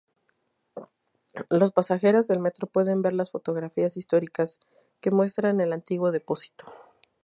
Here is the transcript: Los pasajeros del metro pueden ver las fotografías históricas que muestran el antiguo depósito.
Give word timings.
Los 1.51 1.71
pasajeros 1.73 2.27
del 2.27 2.39
metro 2.39 2.65
pueden 2.65 3.03
ver 3.03 3.13
las 3.13 3.29
fotografías 3.29 3.95
históricas 3.97 4.59
que 4.99 5.11
muestran 5.11 5.61
el 5.61 5.73
antiguo 5.73 6.11
depósito. 6.11 6.65